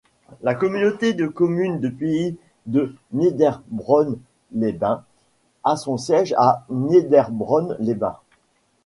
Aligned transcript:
La 0.41 0.55
communauté 0.55 1.13
de 1.13 1.27
communes 1.27 1.79
du 1.79 1.91
Pays 1.91 2.35
de 2.65 2.95
Niederbronn-les-Bains 3.11 5.03
a 5.63 5.75
son 5.75 5.97
siège 5.97 6.33
à 6.39 6.65
Niederbronn-les-Bains. 6.71 8.17